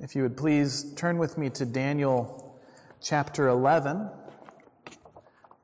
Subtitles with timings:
[0.00, 2.58] if you would please turn with me to Daniel
[3.02, 4.10] chapter 11.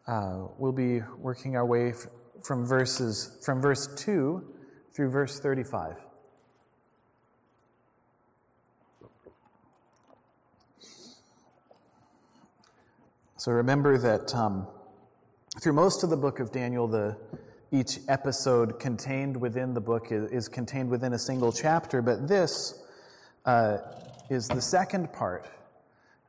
[0.06, 1.92] Uh, we'll be working our way
[2.43, 4.45] from verses from verse 2
[4.95, 5.96] through verse 35.
[13.36, 14.66] So remember that um,
[15.60, 17.16] through most of the book of Daniel, the
[17.72, 22.82] each episode contained within the book is, is contained within a single chapter, but this
[23.46, 23.78] uh,
[24.30, 25.46] is the second part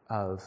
[0.09, 0.43] of,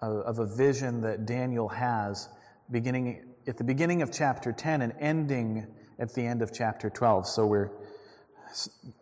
[0.00, 2.28] of, a vision that Daniel has
[2.70, 5.66] beginning at the beginning of chapter 10 and ending
[5.98, 7.26] at the end of chapter 12.
[7.26, 7.70] So we're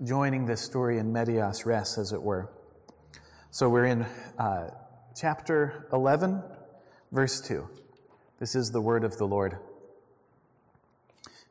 [0.05, 2.49] joining this story in medias res, as it were.
[3.51, 4.03] So we're in
[4.39, 4.71] uh,
[5.17, 6.43] chapter 11,
[7.11, 7.69] verse 2.
[8.39, 9.59] This is the word of the Lord.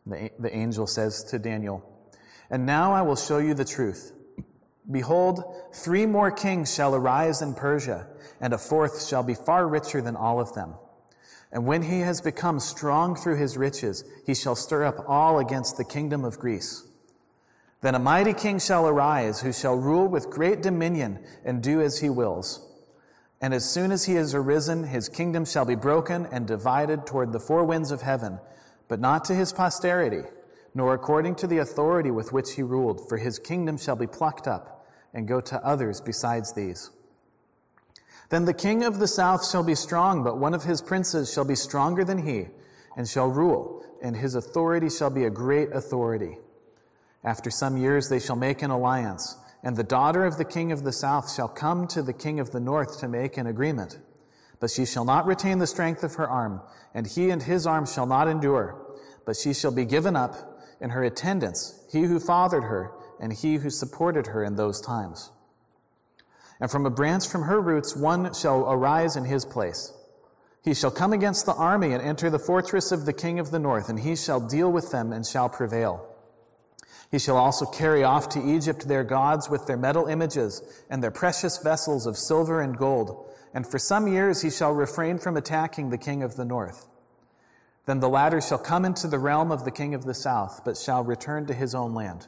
[0.05, 1.83] The, the angel says to Daniel,
[2.49, 4.13] And now I will show you the truth.
[4.89, 8.07] Behold, three more kings shall arise in Persia,
[8.41, 10.75] and a fourth shall be far richer than all of them.
[11.51, 15.77] And when he has become strong through his riches, he shall stir up all against
[15.77, 16.83] the kingdom of Greece.
[17.81, 21.99] Then a mighty king shall arise, who shall rule with great dominion and do as
[21.99, 22.67] he wills.
[23.39, 27.31] And as soon as he has arisen, his kingdom shall be broken and divided toward
[27.31, 28.39] the four winds of heaven
[28.87, 30.23] but not to his posterity,
[30.75, 34.47] nor according to the authority with which he ruled, for his kingdom shall be plucked
[34.47, 36.89] up and go to others besides these.
[38.29, 41.45] Then the king of the south shall be strong, but one of his princes shall
[41.45, 42.47] be stronger than he,
[42.97, 46.37] and shall rule, and his authority shall be a great authority.
[47.23, 50.83] After some years they shall make an alliance, and the daughter of the king of
[50.83, 53.99] the south shall come to the king of the north to make an agreement.
[54.59, 56.61] But she shall not retain the strength of her arm,
[56.93, 58.79] and he and his arm shall not endure.
[59.25, 60.52] But she shall be given up
[60.83, 65.31] in her attendants, he who fathered her, and he who supported her in those times.
[66.59, 69.91] And from a branch from her roots one shall arise in his place.
[70.63, 73.59] He shall come against the army and enter the fortress of the king of the
[73.59, 76.07] north, and he shall deal with them and shall prevail.
[77.09, 81.11] He shall also carry off to Egypt their gods with their metal images and their
[81.11, 85.89] precious vessels of silver and gold and for some years he shall refrain from attacking
[85.89, 86.87] the king of the north.
[87.85, 90.77] Then the latter shall come into the realm of the king of the south, but
[90.77, 92.27] shall return to his own land.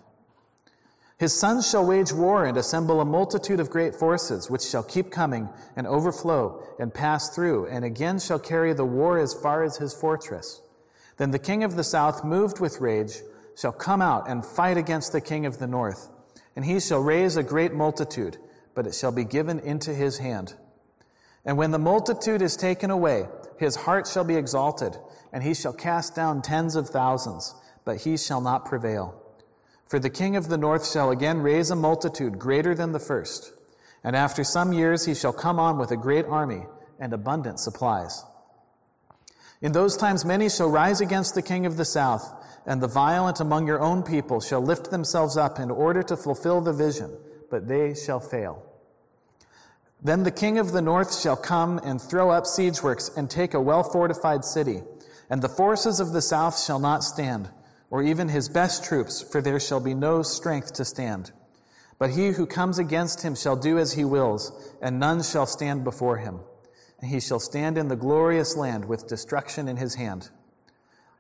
[1.18, 5.12] His sons shall wage war and assemble a multitude of great forces, which shall keep
[5.12, 9.78] coming and overflow and pass through, and again shall carry the war as far as
[9.78, 10.62] his fortress.
[11.16, 13.22] Then the king of the south, moved with rage,
[13.56, 16.10] shall come out and fight against the king of the north.
[16.54, 18.38] And he shall raise a great multitude,
[18.74, 20.54] but it shall be given into his hand.
[21.46, 23.28] And when the multitude is taken away,
[23.58, 24.98] his heart shall be exalted,
[25.36, 27.54] and he shall cast down tens of thousands,
[27.84, 29.22] but he shall not prevail.
[29.86, 33.52] For the king of the north shall again raise a multitude greater than the first.
[34.02, 36.64] And after some years he shall come on with a great army
[37.02, 38.24] and abundant supplies.
[39.62, 42.24] In those times many shall rise against the king of the south,
[42.66, 46.62] and the violent among your own people shall lift themselves up in order to fulfill
[46.62, 47.14] the vision,
[47.52, 48.64] but they shall fail.
[50.02, 53.54] Then the king of the north shall come and throw up siege works and take
[53.54, 54.82] a well fortified city.
[55.30, 57.50] And the forces of the south shall not stand,
[57.90, 61.32] or even his best troops, for there shall be no strength to stand.
[61.98, 65.84] But he who comes against him shall do as he wills, and none shall stand
[65.84, 66.42] before him.
[67.00, 70.30] And he shall stand in the glorious land with destruction in his hand.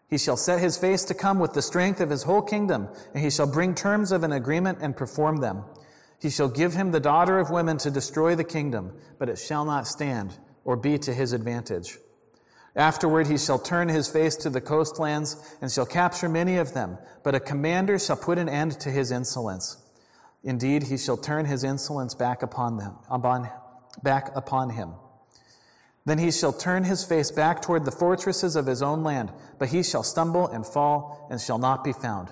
[0.08, 3.24] He shall set his face to come with the strength of his whole kingdom, and
[3.24, 5.64] he shall bring terms of an agreement and perform them.
[6.22, 9.66] He shall give him the daughter of women to destroy the kingdom, but it shall
[9.66, 11.98] not stand or be to his advantage.
[12.76, 16.98] Afterward, he shall turn his face to the coastlands and shall capture many of them,
[17.24, 19.78] but a commander shall put an end to his insolence.
[20.44, 23.50] Indeed, he shall turn his insolence back upon them, upon,
[24.04, 24.92] back upon him.
[26.04, 29.70] Then he shall turn his face back toward the fortresses of his own land, but
[29.70, 32.30] he shall stumble and fall and shall not be found.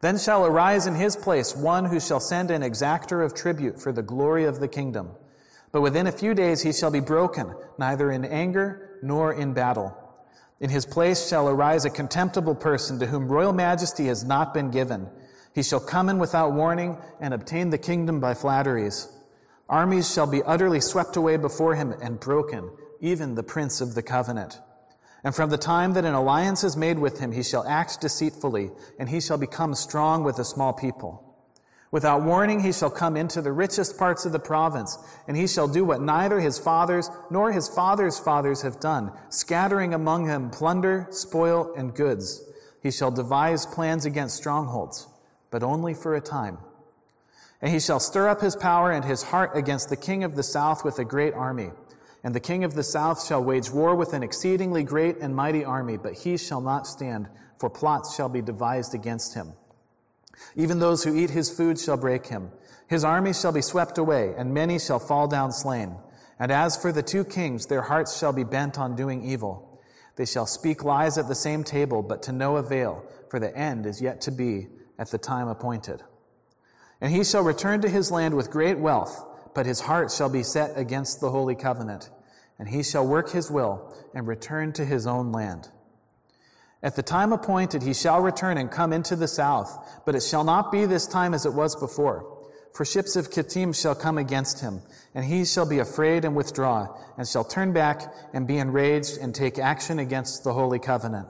[0.00, 3.90] Then shall arise in his place one who shall send an exactor of tribute for
[3.90, 5.10] the glory of the kingdom.
[5.72, 9.96] But within a few days he shall be broken, neither in anger nor in battle.
[10.60, 14.70] In his place shall arise a contemptible person to whom royal majesty has not been
[14.70, 15.08] given.
[15.54, 19.08] He shall come in without warning and obtain the kingdom by flatteries.
[19.68, 24.02] Armies shall be utterly swept away before him and broken, even the prince of the
[24.02, 24.58] covenant.
[25.24, 28.70] And from the time that an alliance is made with him, he shall act deceitfully,
[28.98, 31.27] and he shall become strong with a small people.
[31.90, 35.66] Without warning, he shall come into the richest parts of the province, and he shall
[35.66, 41.06] do what neither his fathers nor his fathers' fathers have done, scattering among them plunder,
[41.10, 42.42] spoil, and goods.
[42.82, 45.06] He shall devise plans against strongholds,
[45.50, 46.58] but only for a time.
[47.62, 50.42] And he shall stir up his power and his heart against the king of the
[50.42, 51.70] south with a great army.
[52.22, 55.64] And the king of the south shall wage war with an exceedingly great and mighty
[55.64, 59.54] army, but he shall not stand, for plots shall be devised against him.
[60.56, 62.50] Even those who eat his food shall break him.
[62.86, 65.96] His army shall be swept away, and many shall fall down slain.
[66.38, 69.80] And as for the two kings, their hearts shall be bent on doing evil.
[70.16, 73.86] They shall speak lies at the same table, but to no avail, for the end
[73.86, 74.68] is yet to be
[74.98, 76.02] at the time appointed.
[77.00, 79.24] And he shall return to his land with great wealth,
[79.54, 82.10] but his heart shall be set against the holy covenant.
[82.58, 85.68] And he shall work his will and return to his own land.
[86.82, 90.44] At the time appointed, he shall return and come into the south, but it shall
[90.44, 92.38] not be this time as it was before.
[92.72, 94.82] For ships of Kittim shall come against him,
[95.12, 96.86] and he shall be afraid and withdraw,
[97.16, 98.02] and shall turn back
[98.32, 101.26] and be enraged and take action against the holy covenant.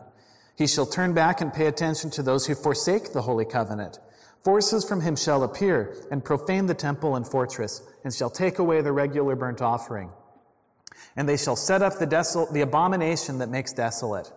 [0.57, 3.99] He shall turn back and pay attention to those who forsake the holy covenant.
[4.45, 8.83] Forces from him shall appear and profane the temple and fortress, and shall take away
[8.83, 10.11] the regular burnt offering.
[11.17, 14.31] And they shall set up the, desol- the abomination that makes desolate.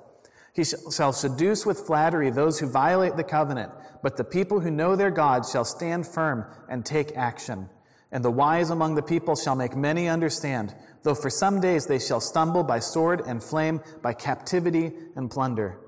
[0.54, 3.72] He shall seduce with flattery those who violate the covenant,
[4.04, 7.70] but the people who know their God shall stand firm and take action.
[8.12, 12.00] And the wise among the people shall make many understand, though for some days they
[12.00, 15.80] shall stumble by sword and flame, by captivity and plunder.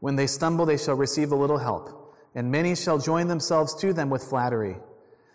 [0.00, 2.02] When they stumble, they shall receive a little help
[2.34, 4.76] and many shall join themselves to them with flattery.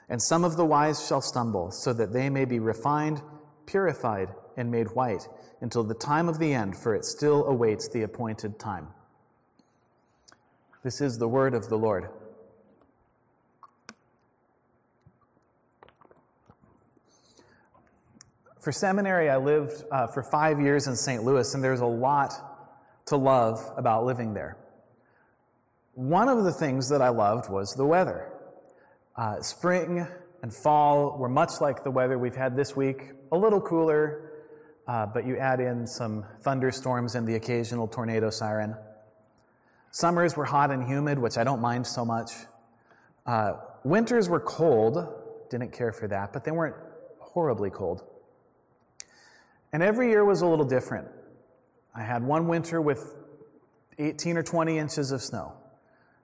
[0.10, 3.22] And some of the wise shall stumble, so that they may be refined,
[3.66, 5.28] purified, and made white
[5.62, 8.88] until the time of the end, for it still awaits the appointed time.
[10.84, 12.10] This is the word of the Lord.
[18.60, 21.24] For seminary, I lived uh, for five years in St.
[21.24, 22.34] Louis, and there's a lot
[23.06, 24.58] to love about living there.
[25.94, 28.32] One of the things that I loved was the weather.
[29.16, 30.06] Uh, spring
[30.44, 34.27] and fall were much like the weather we've had this week, a little cooler,
[34.88, 38.76] uh, but you add in some thunderstorms and the occasional tornado siren.
[39.92, 42.32] Summers were hot and humid, which I don't mind so much.
[43.26, 43.54] Uh,
[43.84, 45.06] winters were cold,
[45.50, 46.76] didn't care for that, but they weren't
[47.20, 48.04] horribly cold.
[49.74, 51.08] And every year was a little different.
[51.94, 53.16] I had one winter with
[54.00, 55.54] 18 or 20 inches of snow.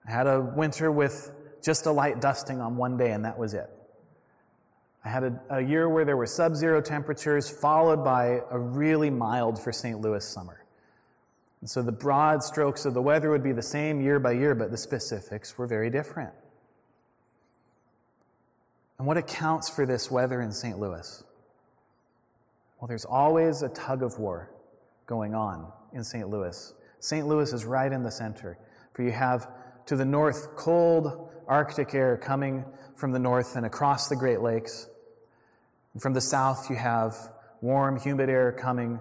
[0.07, 1.31] I had a winter with
[1.63, 3.69] just a light dusting on one day, and that was it.
[5.05, 9.09] I had a, a year where there were sub zero temperatures, followed by a really
[9.09, 10.00] mild for St.
[10.00, 10.63] Louis summer.
[11.61, 14.55] And so the broad strokes of the weather would be the same year by year,
[14.55, 16.33] but the specifics were very different.
[18.97, 20.79] And what accounts for this weather in St.
[20.79, 21.23] Louis?
[22.79, 24.50] Well, there's always a tug of war
[25.05, 26.29] going on in St.
[26.29, 26.73] Louis.
[27.00, 27.27] St.
[27.27, 28.57] Louis is right in the center,
[28.94, 29.50] for you have
[29.85, 32.63] to the north, cold Arctic air coming
[32.95, 34.88] from the north and across the Great Lakes.
[35.94, 37.16] And from the south, you have
[37.62, 39.00] warm, humid air coming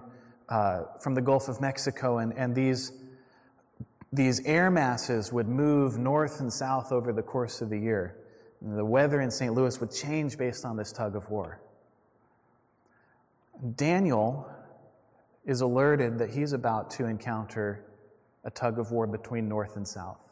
[0.49, 2.91] uh, from the Gulf of Mexico, and, and these,
[4.11, 8.17] these air masses would move north and south over the course of the year.
[8.61, 9.53] And the weather in St.
[9.53, 11.59] Louis would change based on this tug of war.
[13.75, 14.49] Daniel
[15.45, 17.85] is alerted that he's about to encounter
[18.43, 20.29] a tug of war between north and south.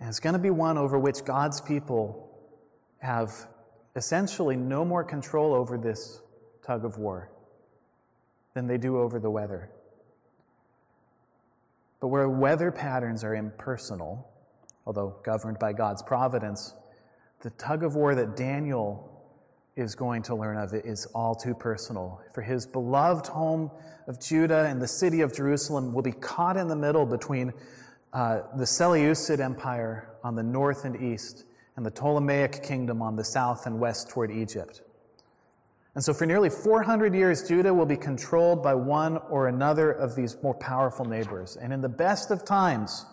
[0.00, 2.28] And it's going to be one over which God's people
[2.98, 3.46] have
[3.96, 6.20] essentially no more control over this
[6.64, 7.30] tug of war
[8.54, 9.70] than they do over the weather.
[12.00, 14.28] But where weather patterns are impersonal,
[14.86, 16.74] although governed by God's providence,
[17.40, 19.08] the tug of war that Daniel
[19.76, 22.20] is going to learn of is all too personal.
[22.34, 23.70] For his beloved home
[24.06, 27.52] of Judah and the city of Jerusalem will be caught in the middle between
[28.12, 31.44] uh, the Seleucid Empire on the north and east,
[31.76, 34.82] and the Ptolemaic kingdom on the south and west toward Egypt.
[35.94, 40.14] And so, for nearly 400 years, Judah will be controlled by one or another of
[40.14, 41.56] these more powerful neighbors.
[41.56, 43.04] And in the best of times,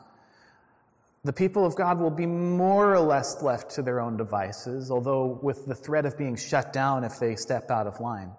[1.25, 5.39] the people of God will be more or less left to their own devices, although
[5.41, 8.31] with the threat of being shut down if they step out of line.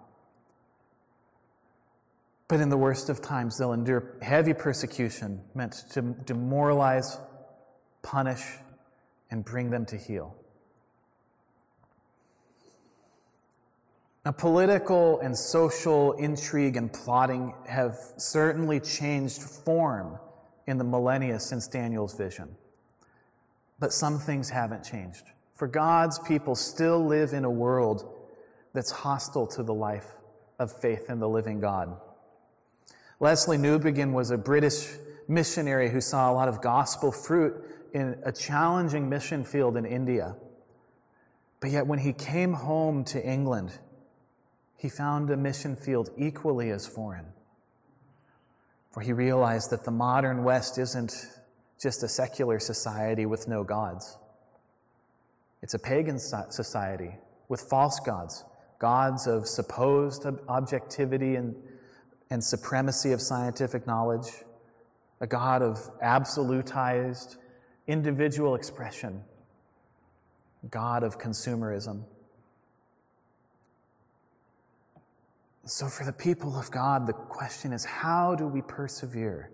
[2.47, 7.17] But in the worst of times, they'll endure heavy persecution meant to demoralize,
[8.01, 8.41] punish,
[9.31, 10.35] and bring them to heel.
[14.23, 20.19] Now, political and social intrigue and plotting have certainly changed form
[20.67, 22.55] in the millennia since Daniel's vision.
[23.79, 25.23] But some things haven't changed.
[25.55, 28.07] For God's people still live in a world
[28.73, 30.05] that's hostile to the life
[30.59, 31.97] of faith in the living God.
[33.19, 34.87] Lesslie Newbigin was a British
[35.27, 37.55] missionary who saw a lot of gospel fruit
[37.93, 40.35] in a challenging mission field in India.
[41.59, 43.77] But yet, when he came home to England,
[44.77, 47.27] he found a mission field equally as foreign.
[48.91, 51.13] For he realized that the modern West isn't
[51.79, 54.17] just a secular society with no gods,
[55.61, 57.15] it's a pagan society
[57.47, 58.43] with false gods,
[58.79, 61.55] gods of supposed objectivity and,
[62.31, 64.31] and supremacy of scientific knowledge,
[65.19, 67.35] a God of absolutized
[67.91, 69.21] individual expression,
[70.69, 72.03] God of consumerism.
[75.65, 79.51] So, for the people of God, the question is how do we persevere?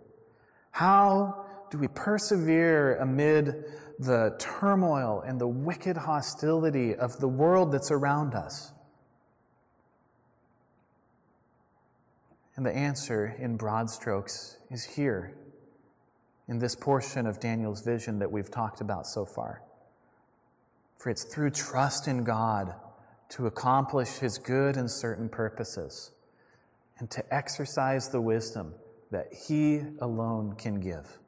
[0.71, 3.65] How do we persevere amid
[3.99, 8.71] the turmoil and the wicked hostility of the world that's around us?
[12.55, 15.35] And the answer, in broad strokes, is here
[16.47, 19.61] in this portion of Daniel's vision that we've talked about so far.
[20.97, 22.73] For it's through trust in God
[23.29, 26.11] to accomplish his good and certain purposes
[26.99, 28.73] and to exercise the wisdom
[29.11, 31.19] that he alone can give.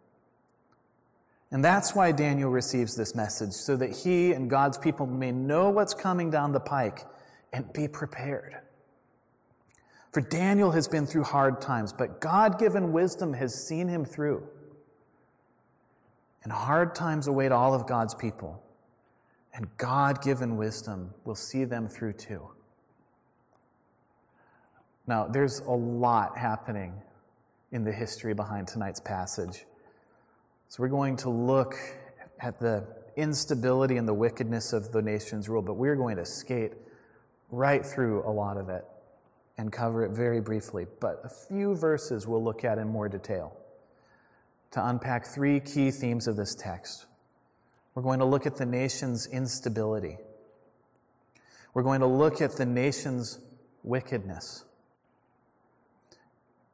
[1.52, 5.70] And that's why Daniel receives this message, so that he and God's people may know
[5.70, 7.06] what's coming down the pike
[7.52, 8.58] and be prepared.
[10.12, 14.48] For Daniel has been through hard times, but God given wisdom has seen him through.
[16.44, 18.64] And hard times await all of God's people,
[19.54, 22.50] and God given wisdom will see them through too.
[25.06, 26.94] Now, there's a lot happening
[27.72, 29.66] in the history behind tonight's passage.
[30.70, 31.76] So, we're going to look
[32.40, 36.74] at the instability and the wickedness of the nation's rule, but we're going to skate
[37.52, 38.86] right through a lot of it
[39.58, 40.86] and cover it very briefly.
[41.02, 43.58] But a few verses we'll look at in more detail
[44.72, 47.06] to unpack three key themes of this text.
[47.96, 50.18] We're going to look at the nation's instability.
[51.74, 53.40] We're going to look at the nation's
[53.84, 54.64] wickedness.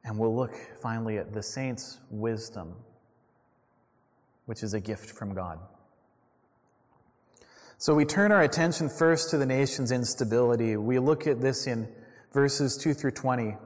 [0.03, 2.75] And we'll look finally at the saints' wisdom,
[4.45, 5.59] which is a gift from God.
[7.77, 10.77] So we turn our attention first to the nation's instability.
[10.77, 11.87] We look at this in
[12.33, 13.57] verses 2 through 20.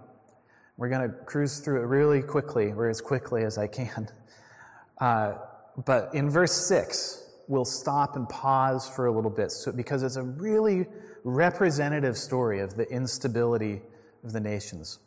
[0.79, 4.09] We're going to cruise through it really quickly, or as quickly as I can.
[4.99, 5.37] Uh,
[5.85, 10.17] but in verse 6, we'll stop and pause for a little bit so, because it's
[10.17, 10.87] a really
[11.23, 13.81] representative story of the instability
[14.25, 14.99] of the nations.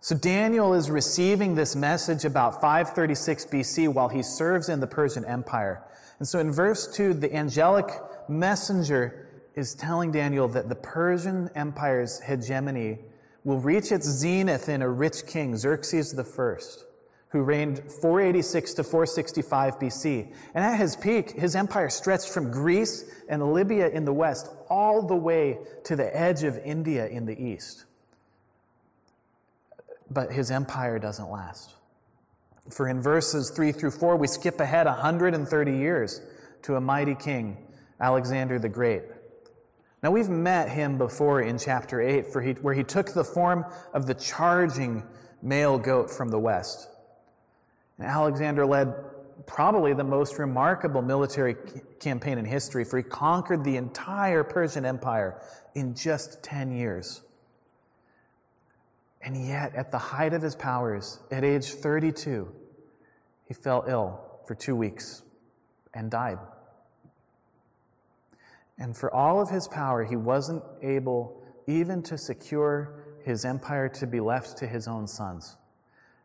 [0.00, 5.24] So Daniel is receiving this message about 536 BC while he serves in the Persian
[5.24, 5.82] Empire.
[6.18, 7.90] And so in verse 2, the angelic
[8.28, 12.98] messenger is telling Daniel that the Persian Empire's hegemony
[13.44, 16.56] will reach its zenith in a rich king, Xerxes I,
[17.28, 20.32] who reigned 486 to 465 BC.
[20.54, 25.06] And at his peak, his empire stretched from Greece and Libya in the west all
[25.06, 27.84] the way to the edge of India in the east
[30.10, 31.74] but his empire doesn't last.
[32.70, 36.20] For in verses 3 through 4, we skip ahead 130 years
[36.62, 37.56] to a mighty king,
[38.00, 39.02] Alexander the Great.
[40.02, 43.66] Now, we've met him before in chapter 8, for he, where he took the form
[43.92, 45.02] of the charging
[45.42, 46.88] male goat from the west.
[47.98, 48.94] And Alexander led
[49.46, 51.56] probably the most remarkable military
[51.98, 55.40] campaign in history, for he conquered the entire Persian Empire
[55.74, 57.20] in just 10 years.
[59.22, 62.50] And yet, at the height of his powers, at age 32,
[63.46, 65.22] he fell ill for two weeks
[65.92, 66.38] and died.
[68.80, 74.06] And for all of his power, he wasn't able even to secure his empire to
[74.06, 75.56] be left to his own sons.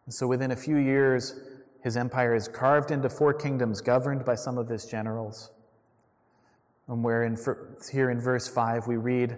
[0.06, 1.38] And so within a few years,
[1.84, 5.52] his empire is carved into four kingdoms governed by some of his generals.
[6.88, 7.38] And where in,
[7.92, 9.38] here in verse 5 we read,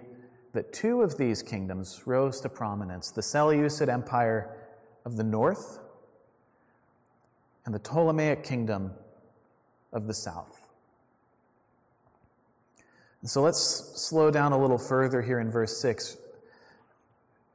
[0.52, 4.56] that two of these kingdoms rose to prominence the Seleucid Empire
[5.04, 5.78] of the north
[7.66, 8.92] and the Ptolemaic kingdom
[9.92, 10.57] of the south.
[13.20, 13.58] And so let's
[14.00, 16.16] slow down a little further here in verse 6.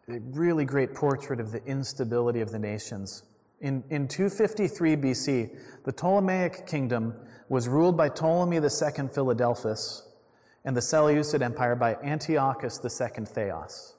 [0.10, 3.24] A really great portrait of the instability of the nations.
[3.62, 7.16] In, in 253 BC, the Ptolemaic kingdom
[7.48, 10.06] was ruled by Ptolemy II Philadelphus,
[10.66, 13.96] and the Seleucid Empire by Antiochus II Theos.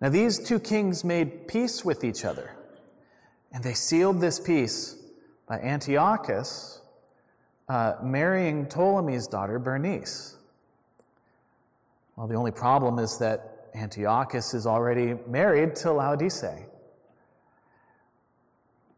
[0.00, 2.56] Now, these two kings made peace with each other,
[3.52, 4.96] and they sealed this peace
[5.48, 6.79] by Antiochus
[7.70, 10.36] uh, marrying Ptolemy's daughter, Bernice.
[12.16, 16.66] Well, the only problem is that Antiochus is already married to Laodice.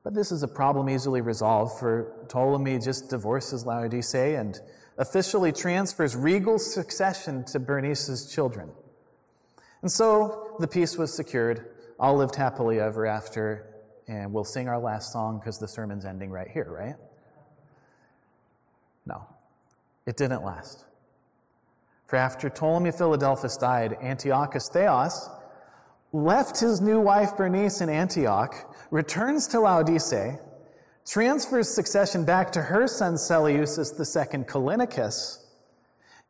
[0.02, 4.59] But this is a problem easily resolved, for Ptolemy just divorces Laodice and
[4.97, 8.71] officially transfers regal succession to Bernice's children.
[9.83, 11.75] And so the peace was secured.
[12.00, 13.67] All lived happily ever after.
[14.09, 16.97] And we'll sing our last song because the sermon's ending right here, right?
[20.06, 20.85] It didn't last.
[22.06, 25.30] For after Ptolemy Philadelphus died, Antiochus Theos
[26.12, 28.54] left his new wife Bernice in Antioch,
[28.90, 30.38] returns to Laodice,
[31.06, 35.38] transfers succession back to her son Seleucus II Callinicus,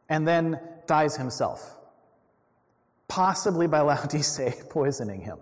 [0.09, 1.77] and then dies himself,
[3.09, 5.39] possibly by Laodice poisoning him.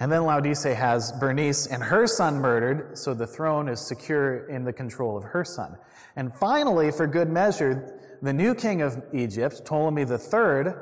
[0.00, 4.64] And then Laodice has Bernice and her son murdered, so the throne is secure in
[4.64, 5.76] the control of her son.
[6.16, 10.72] And finally, for good measure, the new king of Egypt, Ptolemy III,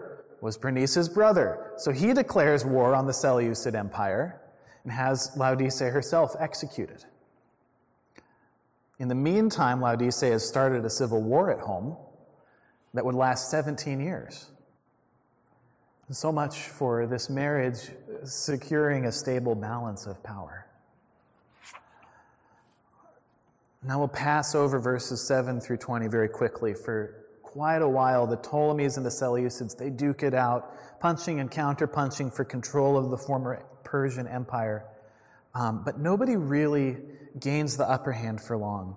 [0.40, 1.72] was Bernice's brother.
[1.78, 4.40] So he declares war on the Seleucid Empire
[4.84, 7.04] and has Laodice herself executed.
[9.00, 11.96] In the meantime, Laodice has started a civil war at home
[12.94, 14.50] that would last 17 years.
[16.11, 17.91] So much for this marriage
[18.25, 20.67] securing a stable balance of power.
[23.83, 26.73] Now we'll pass over verses 7 through 20 very quickly.
[26.73, 31.50] For quite a while, the Ptolemies and the Seleucids, they duke it out, punching and
[31.50, 34.87] counterpunching for control of the former Persian Empire.
[35.55, 36.97] Um, but nobody really
[37.38, 38.97] gains the upper hand for long.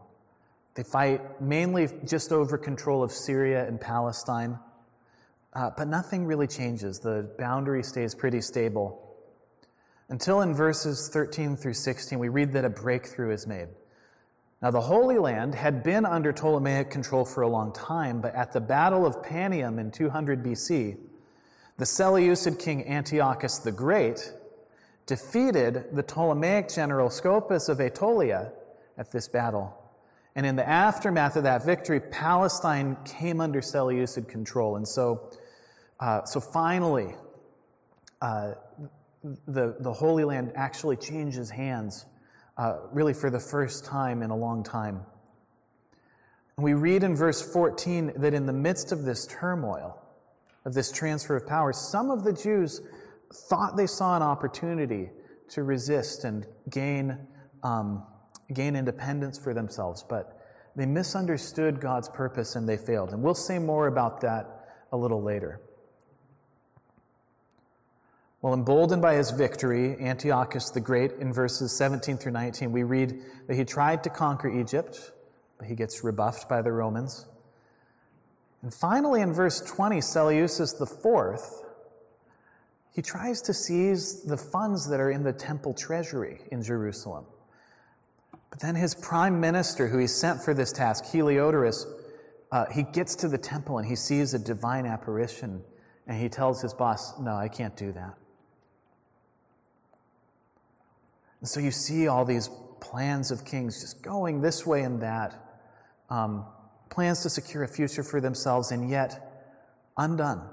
[0.75, 4.57] They fight mainly just over control of Syria and Palestine.
[5.53, 6.99] Uh, but nothing really changes.
[6.99, 9.07] The boundary stays pretty stable.
[10.07, 13.67] Until in verses 13 through 16, we read that a breakthrough is made.
[14.61, 18.53] Now, the Holy Land had been under Ptolemaic control for a long time, but at
[18.53, 20.97] the Battle of Panium in 200 BC,
[21.77, 24.31] the Seleucid king Antiochus the Great
[25.07, 28.51] defeated the Ptolemaic general Scopas of Aetolia
[28.97, 29.75] at this battle.
[30.35, 34.75] And in the aftermath of that victory, Palestine came under Seleucid control.
[34.75, 35.31] And so
[36.01, 37.13] uh, so finally,
[38.21, 38.53] uh,
[39.47, 42.05] the, the Holy Land actually changes hands,
[42.57, 45.01] uh, really for the first time in a long time.
[46.57, 50.01] We read in verse 14 that in the midst of this turmoil,
[50.65, 52.81] of this transfer of power, some of the Jews
[53.49, 55.09] thought they saw an opportunity
[55.49, 57.27] to resist and gain,
[57.63, 58.03] um,
[58.53, 60.37] gain independence for themselves, but
[60.75, 63.11] they misunderstood God's purpose and they failed.
[63.11, 64.47] And we'll say more about that
[64.91, 65.61] a little later.
[68.41, 73.21] Well, emboldened by his victory, Antiochus the Great, in verses 17 through 19, we read
[73.47, 75.11] that he tried to conquer Egypt,
[75.59, 77.27] but he gets rebuffed by the Romans.
[78.63, 81.39] And finally, in verse 20, Seleucus IV,
[82.95, 87.25] he tries to seize the funds that are in the temple treasury in Jerusalem.
[88.49, 91.85] But then his prime minister, who he sent for this task, Heliodorus,
[92.51, 95.63] uh, he gets to the temple and he sees a divine apparition
[96.07, 98.17] and he tells his boss, No, I can't do that.
[101.41, 102.49] And so you see all these
[102.79, 105.33] plans of kings just going this way and that,
[106.09, 106.45] um,
[106.89, 109.49] plans to secure a future for themselves, and yet
[109.97, 110.47] undone,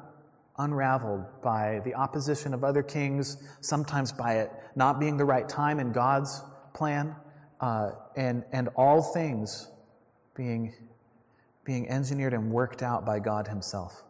[0.56, 5.80] unraveled by the opposition of other kings, sometimes by it not being the right time
[5.80, 6.42] in God's
[6.74, 7.14] plan,
[7.60, 9.68] uh, and, and all things
[10.34, 10.72] being,
[11.64, 14.04] being engineered and worked out by God Himself.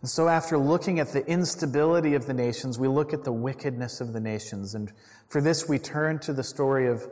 [0.00, 4.00] And so, after looking at the instability of the nations, we look at the wickedness
[4.00, 4.74] of the nations.
[4.74, 4.90] And
[5.28, 7.06] for this, we turn to the story of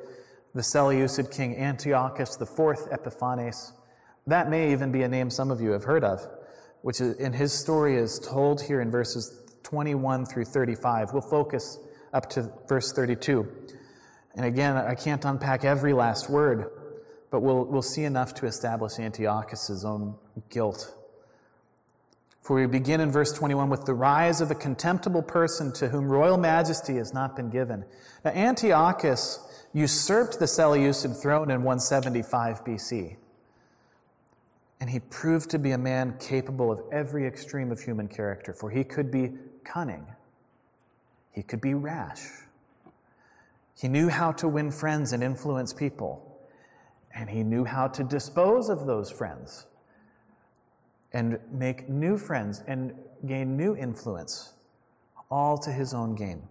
[0.55, 3.73] the Seleucid king Antiochus IV Epiphanes.
[4.27, 6.27] That may even be a name some of you have heard of,
[6.83, 11.13] which in his story is told here in verses 21 through 35.
[11.13, 11.79] We'll focus
[12.15, 13.47] up to verse 32.
[14.35, 16.71] And again, I can't unpack every last word,
[17.31, 20.15] but we'll, we'll see enough to establish Antiochus' own
[20.49, 20.95] guilt
[22.49, 26.09] for we begin in verse 21 with the rise of a contemptible person to whom
[26.09, 27.85] royal majesty has not been given.
[28.25, 29.39] Now, Antiochus
[29.75, 33.17] usurped the Seleucid throne in 175 BC.
[34.81, 38.71] And he proved to be a man capable of every extreme of human character, for
[38.71, 39.33] he could be
[39.63, 40.07] cunning,
[41.33, 42.31] he could be rash,
[43.79, 46.41] he knew how to win friends and influence people,
[47.15, 49.67] and he knew how to dispose of those friends
[51.13, 52.93] and make new friends and
[53.27, 54.53] gain new influence,
[55.31, 56.43] all to his own gain.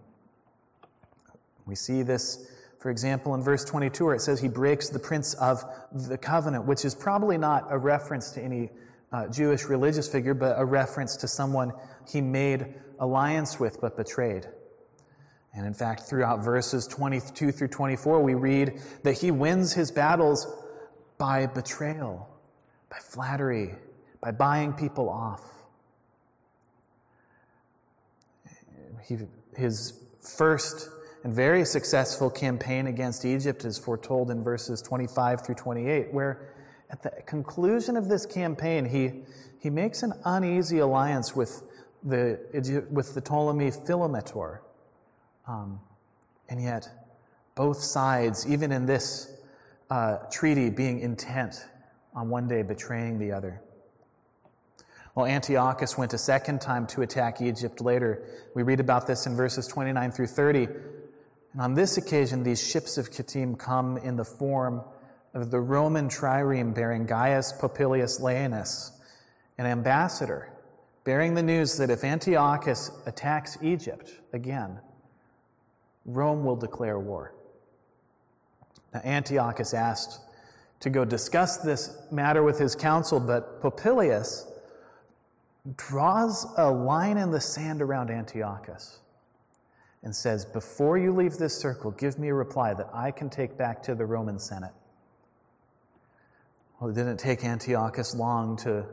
[1.66, 5.34] We see this, for example, in verse 22, where it says he breaks the prince
[5.34, 8.70] of the covenant, which is probably not a reference to any
[9.12, 11.72] uh, Jewish religious figure, but a reference to someone
[12.10, 14.46] he made alliance with but betrayed.
[15.54, 20.46] And in fact, throughout verses 22 through 24, we read that he wins his battles
[21.16, 22.28] by betrayal,
[22.90, 23.74] by flattery,
[24.20, 25.42] by buying people off.
[29.06, 29.18] He,
[29.56, 30.88] his first
[31.24, 36.54] and very successful campaign against Egypt is foretold in verses 25 through 28, where
[36.90, 39.12] at the conclusion of this campaign, he,
[39.60, 41.62] he makes an uneasy alliance with
[42.02, 42.38] the,
[42.90, 44.60] with the Ptolemy Philometor.
[45.46, 45.80] Um,
[46.48, 46.88] and yet,
[47.54, 49.32] both sides, even in this
[49.90, 51.66] uh, treaty, being intent
[52.14, 53.60] on one day betraying the other.
[55.18, 58.22] Well, Antiochus went a second time to attack Egypt later.
[58.54, 60.68] We read about this in verses 29 through 30.
[61.54, 64.80] And on this occasion, these ships of Kittim come in the form
[65.34, 68.92] of the Roman trireme bearing Gaius Popilius Laenas,
[69.58, 70.52] an ambassador,
[71.02, 74.78] bearing the news that if Antiochus attacks Egypt again,
[76.06, 77.34] Rome will declare war.
[78.94, 80.20] Now, Antiochus asked
[80.78, 84.44] to go discuss this matter with his council, but Popilius
[85.76, 89.00] draws a line in the sand around Antiochus
[90.02, 93.56] and says, Before you leave this circle, give me a reply that I can take
[93.56, 94.72] back to the Roman Senate.
[96.80, 98.86] Well, it didn't take Antiochus long to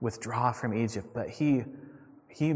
[0.00, 1.64] withdraw from Egypt, but he,
[2.28, 2.54] he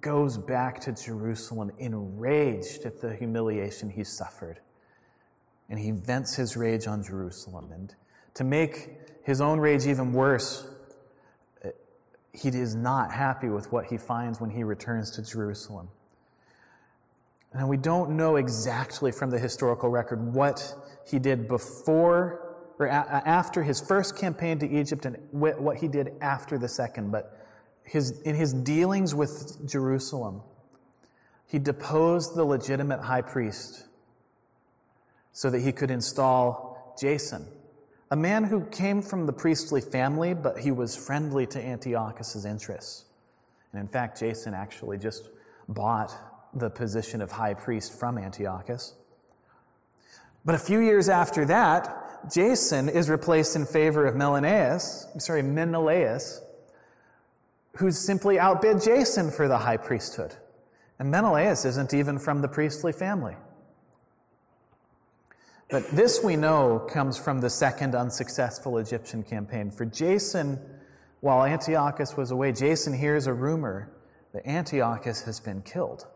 [0.00, 4.60] goes back to Jerusalem enraged at the humiliation he suffered.
[5.70, 7.70] And he vents his rage on Jerusalem.
[7.72, 7.94] And
[8.34, 8.90] to make
[9.22, 10.68] his own rage even worse,
[12.32, 15.88] he is not happy with what he finds when he returns to Jerusalem.
[17.52, 22.90] And we don't know exactly from the historical record what he did before or a-
[22.90, 27.46] after his first campaign to Egypt and what he did after the second, but
[27.82, 30.42] his, in his dealings with Jerusalem,
[31.46, 33.84] he deposed the legitimate high priest
[35.32, 37.46] so that he could install Jason,
[38.10, 43.04] a man who came from the priestly family, but he was friendly to Antiochus's interests.
[43.72, 45.28] And in fact, Jason actually just
[45.68, 46.12] bought
[46.52, 48.94] the position of high priest from Antiochus.
[50.44, 56.42] But a few years after that, Jason is replaced in favor of Menelaus, sorry, Menelaus,
[57.76, 60.34] who's simply outbid Jason for the high priesthood.
[60.98, 63.36] And Menelaus isn't even from the priestly family.
[65.70, 69.70] But this we know comes from the second unsuccessful Egyptian campaign.
[69.70, 70.58] For Jason,
[71.20, 73.92] while Antiochus was away, Jason hears a rumor
[74.32, 76.06] that Antiochus has been killed.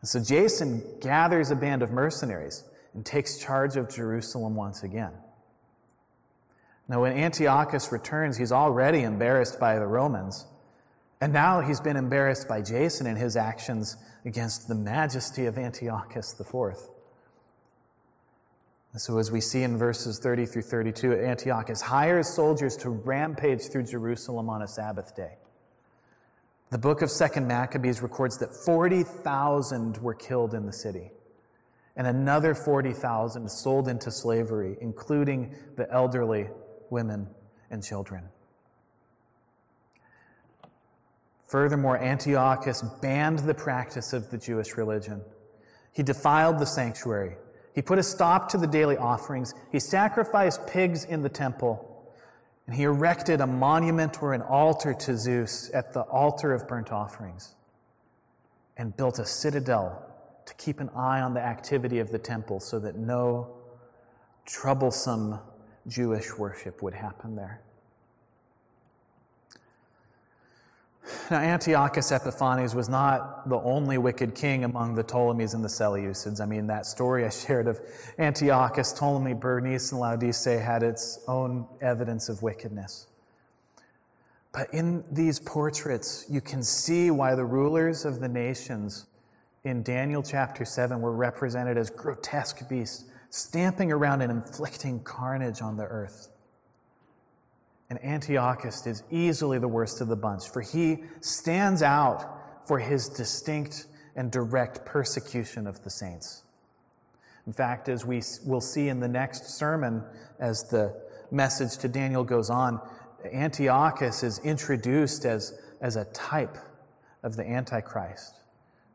[0.00, 2.62] And so Jason gathers a band of mercenaries
[2.94, 5.12] and takes charge of Jerusalem once again.
[6.88, 10.46] Now, when Antiochus returns, he's already embarrassed by the Romans.
[11.20, 16.38] And now he's been embarrassed by Jason and his actions against the majesty of Antiochus
[16.38, 16.76] IV.
[18.96, 23.82] So, as we see in verses 30 through 32, Antiochus hires soldiers to rampage through
[23.82, 25.36] Jerusalem on a Sabbath day.
[26.70, 31.10] The book of Second Maccabees records that 40,000 were killed in the city,
[31.94, 36.48] and another 40,000 sold into slavery, including the elderly,
[36.88, 37.28] women,
[37.70, 38.24] and children.
[41.48, 45.20] Furthermore, Antiochus banned the practice of the Jewish religion.
[45.92, 47.36] He defiled the sanctuary.
[47.76, 49.54] He put a stop to the daily offerings.
[49.70, 51.92] He sacrificed pigs in the temple.
[52.66, 56.90] And he erected a monument or an altar to Zeus at the altar of burnt
[56.90, 57.54] offerings
[58.78, 60.02] and built a citadel
[60.46, 63.54] to keep an eye on the activity of the temple so that no
[64.46, 65.38] troublesome
[65.86, 67.60] Jewish worship would happen there.
[71.28, 76.40] Now, Antiochus Epiphanes was not the only wicked king among the Ptolemies and the Seleucids.
[76.40, 77.80] I mean, that story I shared of
[78.18, 83.08] Antiochus, Ptolemy, Bernice, and Laodice had its own evidence of wickedness.
[84.52, 89.06] But in these portraits, you can see why the rulers of the nations
[89.64, 95.76] in Daniel chapter 7 were represented as grotesque beasts, stamping around and inflicting carnage on
[95.76, 96.28] the earth.
[97.88, 103.08] And Antiochus is easily the worst of the bunch, for he stands out for his
[103.08, 106.42] distinct and direct persecution of the saints.
[107.46, 110.02] In fact, as we will see in the next sermon,
[110.40, 112.80] as the message to Daniel goes on,
[113.32, 116.58] Antiochus is introduced as, as a type
[117.22, 118.40] of the Antichrist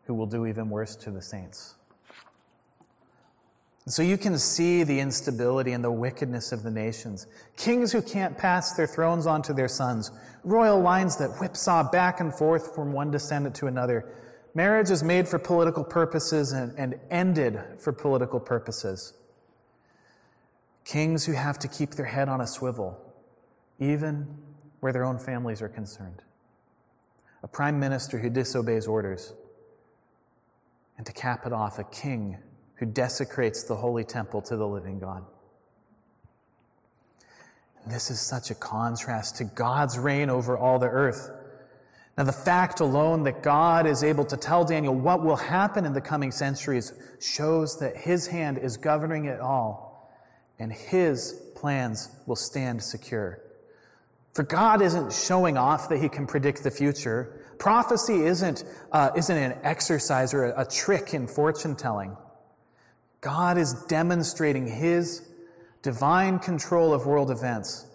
[0.04, 1.76] who will do even worse to the saints.
[3.88, 7.26] So you can see the instability and the wickedness of the nations.
[7.58, 10.12] Kings who can't pass their thrones on to their sons.
[10.44, 14.06] Royal lines that whipsaw back and forth from one descendant to another.
[14.54, 19.14] Marriage is made for political purposes and, and ended for political purposes.
[20.86, 23.00] kings who have to keep their head on a swivel,
[23.80, 24.28] even
[24.80, 26.22] where their own families are concerned,
[27.44, 29.34] a prime minister who disobeys orders,
[30.98, 32.38] and to cap it off, a king
[32.82, 35.24] who desecrates the holy temple to the living God.
[37.86, 41.30] This is such a contrast to God's reign over all the earth.
[42.18, 45.94] Now, the fact alone that God is able to tell Daniel what will happen in
[45.94, 50.12] the coming centuries shows that his hand is governing it all,
[50.58, 53.44] and his plans will stand secure.
[54.34, 57.46] For God isn't showing off that he can predict the future.
[57.60, 62.18] Prophecy isn't, uh, isn't an exercise or a, a trick in fortune telling.
[63.22, 65.28] God is demonstrating his
[65.84, 67.86] divine control of world events,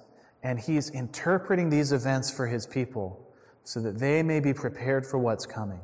[0.43, 3.29] and he's interpreting these events for his people
[3.65, 5.81] so that they may be prepared for what's coming.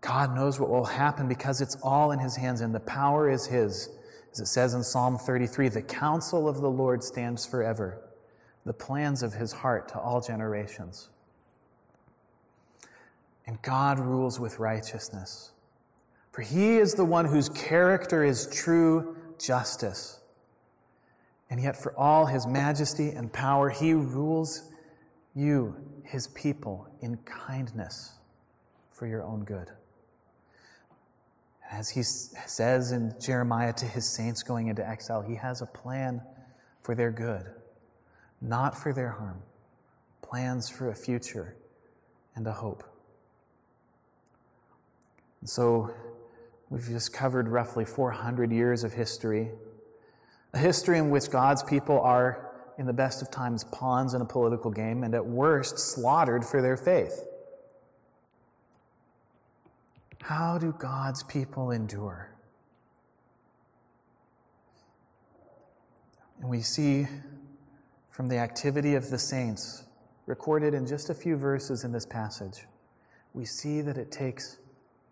[0.00, 3.46] God knows what will happen because it's all in his hands and the power is
[3.46, 3.90] his.
[4.32, 8.02] As it says in Psalm 33, the counsel of the Lord stands forever,
[8.64, 11.10] the plans of his heart to all generations.
[13.46, 15.50] And God rules with righteousness.
[16.36, 20.20] For he is the one whose character is true justice.
[21.48, 24.70] And yet, for all his majesty and power, he rules
[25.34, 28.12] you, his people, in kindness
[28.92, 29.70] for your own good.
[31.70, 36.20] As he says in Jeremiah to his saints going into exile, he has a plan
[36.82, 37.46] for their good,
[38.42, 39.40] not for their harm,
[40.20, 41.56] plans for a future
[42.34, 42.84] and a hope.
[45.40, 45.94] And so
[46.70, 49.50] we've just covered roughly 400 years of history,
[50.52, 54.24] a history in which God's people are in the best of times, pawns in a
[54.24, 57.24] political game, and at worst, slaughtered for their faith.
[60.20, 62.30] How do God's people endure?
[66.40, 67.06] And we see
[68.10, 69.84] from the activity of the saints,
[70.26, 72.66] recorded in just a few verses in this passage,
[73.32, 74.58] we see that it takes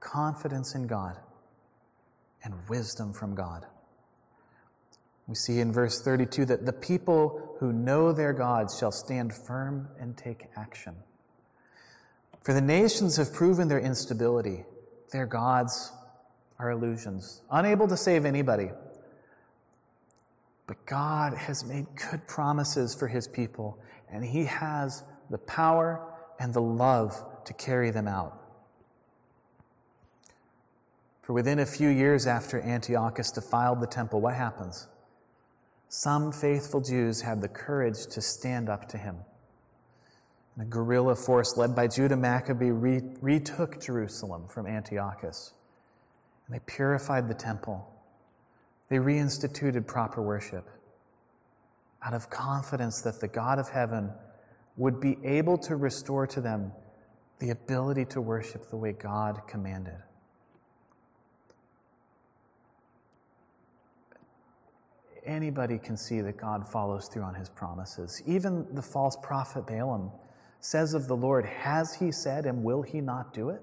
[0.00, 1.18] confidence in God
[2.44, 3.66] and wisdom from God.
[5.26, 9.88] We see in verse 32 that the people who know their gods shall stand firm
[9.98, 10.94] and take action.
[12.42, 14.64] For the nations have proven their instability.
[15.12, 15.92] Their gods
[16.58, 18.70] are illusions, unable to save anybody.
[20.66, 23.78] But God has made good promises for his people,
[24.10, 26.06] and he has the power
[26.38, 27.14] and the love
[27.46, 28.43] to carry them out.
[31.26, 34.88] For within a few years after Antiochus defiled the temple, what happens?
[35.94, 39.16] some faithful Jews had the courage to stand up to him.
[40.56, 45.52] And a guerrilla force led by Judah Maccabee re- retook Jerusalem from Antiochus.
[46.46, 47.88] And they purified the temple.
[48.88, 50.68] They reinstituted proper worship
[52.02, 54.12] out of confidence that the God of heaven
[54.76, 56.72] would be able to restore to them
[57.38, 60.02] the ability to worship the way God commanded.
[65.26, 68.22] Anybody can see that God follows through on his promises.
[68.26, 70.10] Even the false prophet Balaam
[70.60, 73.62] says of the Lord, Has he said and will he not do it?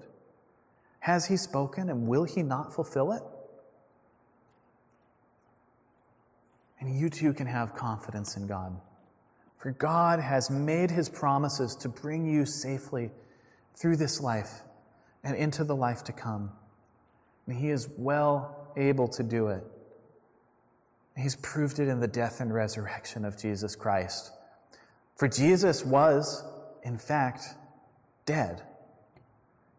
[1.00, 3.22] Has he spoken and will he not fulfill it?
[6.78, 8.80] And you too can have confidence in God.
[9.56, 13.10] For God has made his promises to bring you safely
[13.76, 14.62] through this life
[15.22, 16.50] and into the life to come.
[17.46, 19.64] And he is well able to do it.
[21.16, 24.32] He's proved it in the death and resurrection of Jesus Christ.
[25.16, 26.44] For Jesus was,
[26.82, 27.44] in fact,
[28.24, 28.62] dead.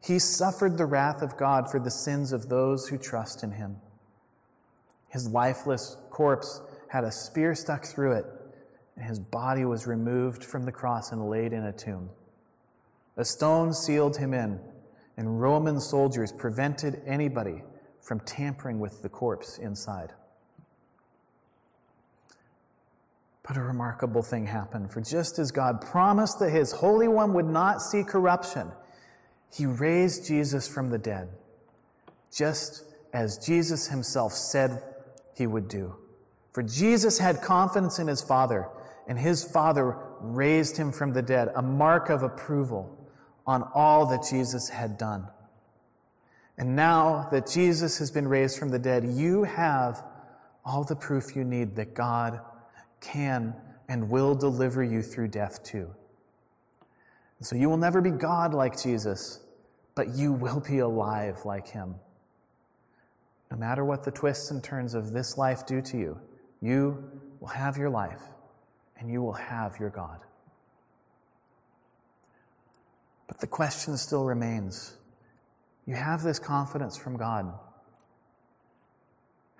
[0.04, 3.78] He suffered the wrath of God for the sins of those who trust in him.
[5.10, 8.26] His lifeless corpse had a spear stuck through it,
[8.96, 12.10] and his body was removed from the cross and laid in a tomb.
[13.17, 14.60] A stone sealed him in,
[15.17, 17.63] and Roman soldiers prevented anybody
[18.02, 20.13] from tampering with the corpse inside.
[23.48, 24.92] But a remarkable thing happened.
[24.92, 28.72] For just as God promised that his Holy One would not see corruption,
[29.52, 31.30] he raised Jesus from the dead,
[32.32, 34.82] just as Jesus himself said
[35.36, 35.96] he would do.
[36.54, 38.68] For Jesus had confidence in his Father,
[39.08, 42.98] and his Father raised him from the dead, a mark of approval
[43.46, 45.28] on all that Jesus had done.
[46.58, 50.04] And now that Jesus has been raised from the dead, you have
[50.64, 52.40] all the proof you need that God
[53.04, 53.54] can
[53.88, 55.94] and will deliver you through death too.
[57.38, 59.42] And so you will never be God like Jesus,
[59.96, 61.96] but you will be alive like him.
[63.52, 66.20] No matter what the twists and turns of this life do to you,
[66.62, 67.04] you
[67.39, 68.22] will have your life
[68.98, 70.20] and you will have your God.
[73.28, 74.96] But the question still remains
[75.86, 77.54] you have this confidence from God.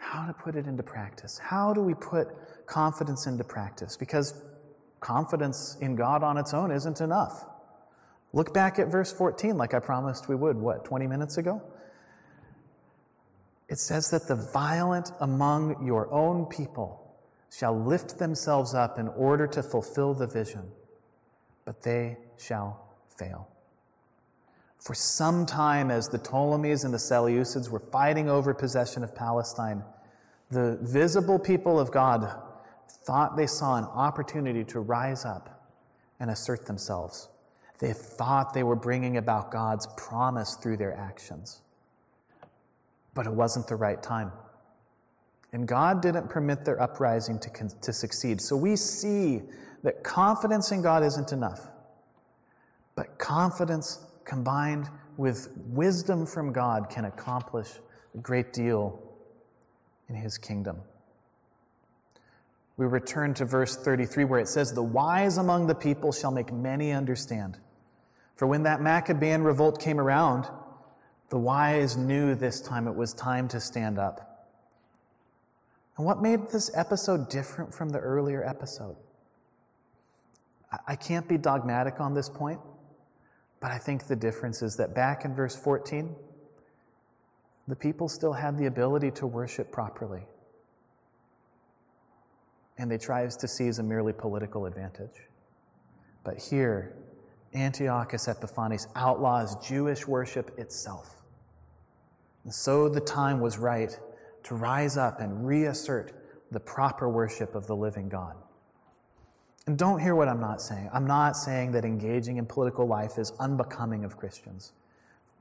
[0.04, 1.40] How to put it into practice?
[1.40, 2.28] How do we put
[2.68, 3.98] confidence into practice?
[3.98, 4.34] Because
[5.00, 7.46] confidence in God on its own isn't enough.
[8.34, 11.62] Look back at verse 14, like I promised we would, what, 20 minutes ago?
[13.70, 17.16] It says that the violent among your own people
[17.52, 20.70] shall lift themselves up in order to fulfill the vision,
[21.66, 23.48] but they shall fail.
[24.80, 29.82] For some time, as the Ptolemies and the Seleucids were fighting over possession of Palestine,
[30.54, 32.32] the visible people of God
[32.88, 35.72] thought they saw an opportunity to rise up
[36.20, 37.30] and assert themselves.
[37.80, 41.62] They thought they were bringing about God's promise through their actions.
[43.14, 44.32] But it wasn't the right time.
[45.52, 48.42] And God didn't permit their uprising to, to succeed.
[48.42, 49.42] So we see
[49.84, 51.68] that confidence in God isn't enough.
[52.96, 57.70] But confidence combined with wisdom from God can accomplish
[58.16, 59.13] a great deal
[60.10, 60.82] in his kingdom.
[62.78, 66.52] We return to verse 33 where it says, The wise among the people shall make
[66.52, 67.60] many understand.
[68.36, 70.48] For when that Maccabean revolt came around,
[71.30, 74.50] the wise knew this time it was time to stand up.
[75.98, 78.96] And what made this episode different from the earlier episode?
[80.88, 82.60] I can't be dogmatic on this point,
[83.60, 86.16] but I think the difference is that back in verse 14,
[87.68, 90.28] the people still had the ability to worship properly.
[92.78, 95.28] And they tries to seize a merely political advantage.
[96.24, 96.96] But here,
[97.54, 101.22] Antiochus Epiphanes outlaws Jewish worship itself.
[102.44, 103.98] And so the time was right
[104.44, 106.12] to rise up and reassert
[106.52, 108.36] the proper worship of the living God.
[109.66, 110.90] And don't hear what I'm not saying.
[110.94, 114.74] I'm not saying that engaging in political life is unbecoming of Christians.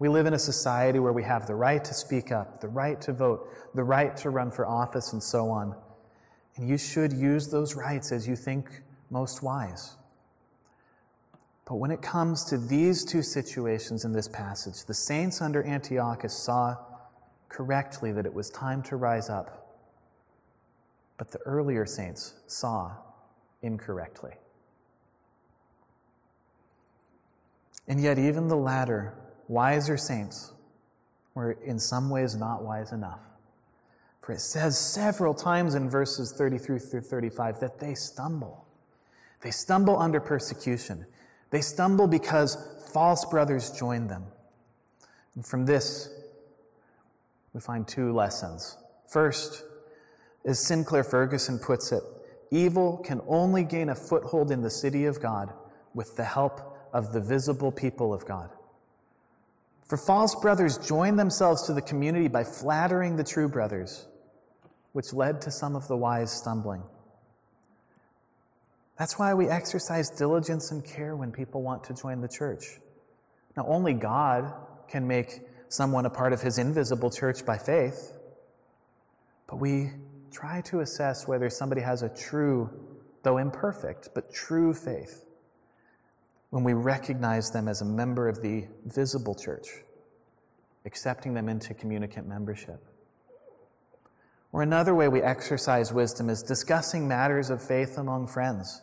[0.03, 3.01] We live in a society where we have the right to speak up, the right
[3.03, 5.77] to vote, the right to run for office, and so on.
[6.57, 9.95] And you should use those rights as you think most wise.
[11.67, 16.37] But when it comes to these two situations in this passage, the saints under Antiochus
[16.37, 16.79] saw
[17.49, 19.79] correctly that it was time to rise up.
[21.17, 22.91] But the earlier saints saw
[23.63, 24.33] incorrectly.
[27.87, 29.15] And yet, even the latter,
[29.53, 30.53] wiser saints,
[31.35, 33.21] were in some ways not wise enough.
[34.23, 38.65] For it says several times in verses 33 through 35 that they stumble.
[39.43, 41.05] They stumble under persecution.
[41.51, 42.57] They stumble because
[42.95, 44.25] false brothers join them.
[45.35, 46.09] And from this,
[47.53, 48.79] we find two lessons.
[49.09, 49.65] First,
[50.47, 52.03] as Sinclair Ferguson puts it,
[52.51, 55.53] evil can only gain a foothold in the city of God
[55.95, 58.51] with the help of the visible people of God.
[59.93, 64.07] For false brothers joined themselves to the community by flattering the true brothers,
[64.93, 66.83] which led to some of the wise stumbling.
[68.99, 72.65] That's why we exercise diligence and care when people want to join the church.
[73.55, 74.55] Now, only God
[74.89, 78.17] can make someone a part of his invisible church by faith,
[79.47, 79.91] but we
[80.31, 82.71] try to assess whether somebody has a true,
[83.25, 85.27] though imperfect, but true faith
[86.53, 89.69] when we recognize them as a member of the visible church,
[90.85, 92.85] accepting them into communicant membership.
[94.53, 98.83] Or another way we exercise wisdom is discussing matters of faith among friends.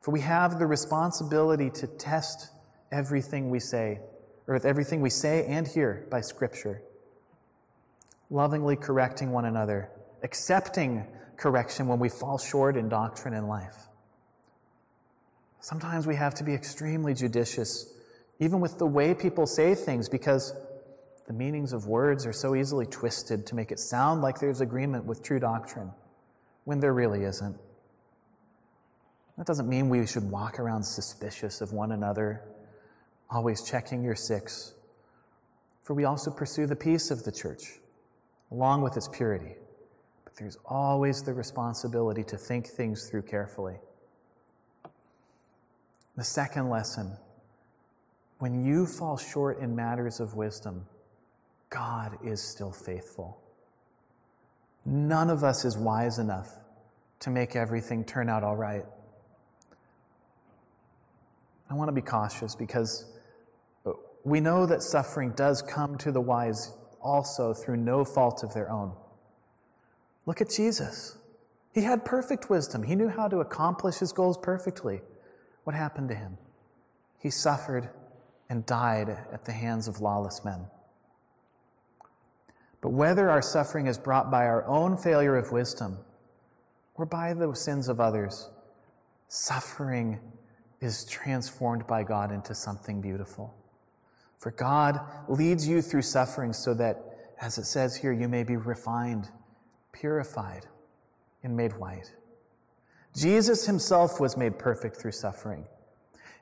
[0.00, 2.50] For we have the responsibility to test
[2.90, 4.00] everything we say
[4.48, 6.82] or with everything we say and hear by Scripture.
[8.30, 9.90] Lovingly correcting one another,
[10.24, 13.76] accepting correction when we fall short in doctrine and life.
[15.66, 17.92] Sometimes we have to be extremely judicious,
[18.38, 20.54] even with the way people say things, because
[21.26, 25.06] the meanings of words are so easily twisted to make it sound like there's agreement
[25.06, 25.90] with true doctrine
[26.66, 27.56] when there really isn't.
[29.36, 32.44] That doesn't mean we should walk around suspicious of one another
[33.28, 34.72] always checking your six.
[35.82, 37.80] For we also pursue the peace of the church,
[38.52, 39.56] along with its purity.
[40.22, 43.78] But there's always the responsibility to think things through carefully.
[46.16, 47.16] The second lesson
[48.38, 50.86] when you fall short in matters of wisdom,
[51.70, 53.40] God is still faithful.
[54.84, 56.50] None of us is wise enough
[57.20, 58.84] to make everything turn out all right.
[61.68, 63.06] I want to be cautious because
[64.22, 68.70] we know that suffering does come to the wise also through no fault of their
[68.70, 68.92] own.
[70.26, 71.16] Look at Jesus.
[71.72, 72.82] He had perfect wisdom.
[72.82, 75.00] He knew how to accomplish his goals perfectly.
[75.66, 76.38] What happened to him?
[77.18, 77.90] He suffered
[78.48, 80.60] and died at the hands of lawless men.
[82.80, 85.98] But whether our suffering is brought by our own failure of wisdom
[86.94, 88.48] or by the sins of others,
[89.26, 90.20] suffering
[90.80, 93.52] is transformed by God into something beautiful.
[94.38, 98.56] For God leads you through suffering so that, as it says here, you may be
[98.56, 99.30] refined,
[99.90, 100.66] purified,
[101.42, 102.12] and made white.
[103.16, 105.64] Jesus himself was made perfect through suffering.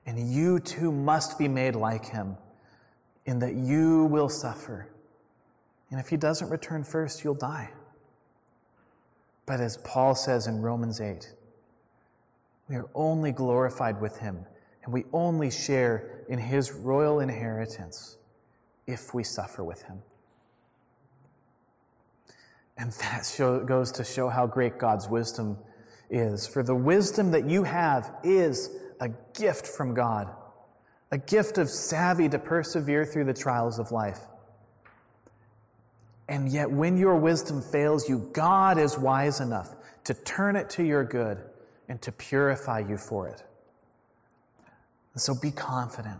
[0.07, 2.37] And you too must be made like him
[3.25, 4.89] in that you will suffer.
[5.91, 7.70] And if he doesn't return first, you'll die.
[9.47, 11.33] But as Paul says in Romans 8,
[12.68, 14.45] we are only glorified with him
[14.83, 18.16] and we only share in his royal inheritance
[18.87, 20.03] if we suffer with him.
[22.77, 25.59] And that show, goes to show how great God's wisdom
[26.11, 26.47] is.
[26.47, 30.31] For the wisdom that you have is a gift from God,
[31.11, 34.21] a gift of savvy to persevere through the trials of life.
[36.29, 39.75] And yet, when your wisdom fails you, God is wise enough
[40.05, 41.39] to turn it to your good
[41.89, 43.43] and to purify you for it.
[45.13, 46.19] And so be confident.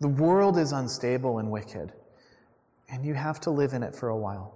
[0.00, 1.92] The world is unstable and wicked,
[2.88, 4.54] and you have to live in it for a while.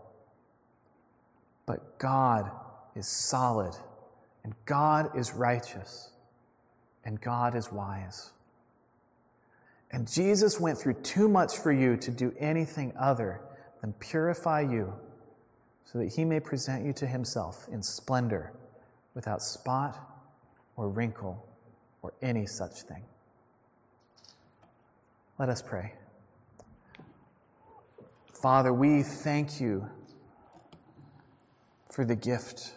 [1.66, 2.50] But God
[2.94, 3.74] is solid,
[4.44, 6.10] and God is righteous,
[7.04, 8.32] and God is wise.
[9.90, 13.40] And Jesus went through too much for you to do anything other
[13.80, 14.94] than purify you
[15.84, 18.52] so that he may present you to himself in splendor
[19.14, 19.98] without spot
[20.76, 21.46] or wrinkle
[22.00, 23.04] or any such thing.
[25.38, 25.92] Let us pray.
[28.32, 29.88] Father, we thank you
[31.90, 32.72] for the gift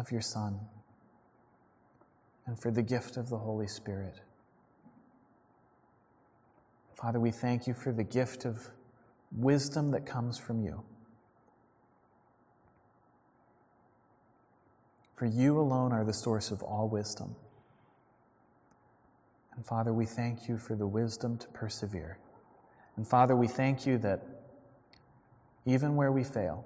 [0.00, 0.58] of your Son
[2.46, 4.20] and for the gift of the Holy Spirit.
[6.94, 8.70] Father, we thank you for the gift of
[9.30, 10.82] wisdom that comes from you.
[15.16, 17.36] For you alone are the source of all wisdom.
[19.54, 22.18] And Father, we thank you for the wisdom to persevere.
[22.96, 24.22] And Father, we thank you that
[25.66, 26.64] even where we fail,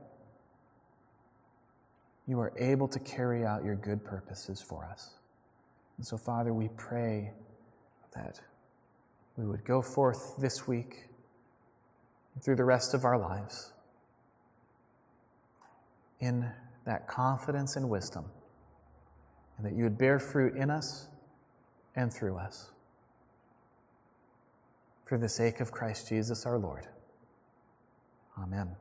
[2.26, 5.14] you are able to carry out your good purposes for us.
[5.98, 7.32] And so, Father, we pray
[8.14, 8.40] that
[9.36, 11.08] we would go forth this week
[12.40, 13.72] through the rest of our lives
[16.20, 16.50] in
[16.86, 18.24] that confidence and wisdom,
[19.56, 21.08] and that you would bear fruit in us
[21.96, 22.70] and through us.
[25.04, 26.86] For the sake of Christ Jesus our Lord.
[28.38, 28.76] Amen.